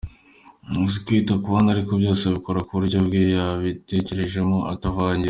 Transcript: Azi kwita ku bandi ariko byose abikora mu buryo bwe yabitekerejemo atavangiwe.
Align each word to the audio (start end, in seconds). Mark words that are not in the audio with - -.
Azi 0.85 0.97
kwita 1.05 1.33
ku 1.41 1.47
bandi 1.53 1.69
ariko 1.71 1.91
byose 2.01 2.21
abikora 2.25 2.59
mu 2.65 2.71
buryo 2.79 2.97
bwe 3.07 3.21
yabitekerejemo 3.35 4.57
atavangiwe. 4.73 5.19